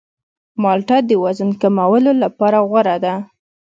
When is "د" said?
1.09-1.11